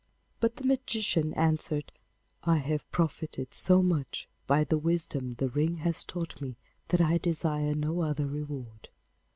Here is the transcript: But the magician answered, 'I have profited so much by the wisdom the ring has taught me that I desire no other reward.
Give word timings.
But 0.39 0.55
the 0.55 0.63
magician 0.63 1.31
answered, 1.35 1.91
'I 2.43 2.57
have 2.57 2.89
profited 2.91 3.53
so 3.53 3.83
much 3.83 4.27
by 4.47 4.63
the 4.63 4.79
wisdom 4.79 5.33
the 5.33 5.49
ring 5.49 5.77
has 5.85 6.03
taught 6.03 6.41
me 6.41 6.57
that 6.87 7.01
I 7.01 7.19
desire 7.19 7.75
no 7.75 8.01
other 8.01 8.25
reward. 8.25 8.89